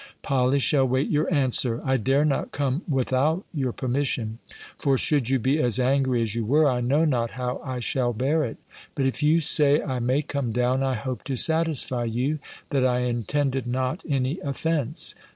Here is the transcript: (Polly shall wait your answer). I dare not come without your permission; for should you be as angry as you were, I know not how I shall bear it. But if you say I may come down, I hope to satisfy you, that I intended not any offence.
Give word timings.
(Polly 0.23 0.57
shall 0.57 0.87
wait 0.87 1.11
your 1.11 1.31
answer). 1.31 1.79
I 1.85 1.97
dare 1.97 2.25
not 2.25 2.51
come 2.51 2.81
without 2.89 3.45
your 3.53 3.71
permission; 3.71 4.39
for 4.79 4.97
should 4.97 5.29
you 5.29 5.37
be 5.37 5.61
as 5.61 5.79
angry 5.79 6.23
as 6.23 6.33
you 6.33 6.43
were, 6.43 6.67
I 6.67 6.81
know 6.81 7.05
not 7.05 7.29
how 7.37 7.61
I 7.63 7.79
shall 7.81 8.11
bear 8.11 8.43
it. 8.43 8.57
But 8.95 9.05
if 9.05 9.21
you 9.21 9.41
say 9.41 9.79
I 9.79 9.99
may 9.99 10.23
come 10.23 10.51
down, 10.53 10.81
I 10.81 10.95
hope 10.95 11.23
to 11.25 11.35
satisfy 11.35 12.05
you, 12.05 12.39
that 12.71 12.83
I 12.83 13.01
intended 13.01 13.67
not 13.67 14.03
any 14.09 14.39
offence. 14.39 15.13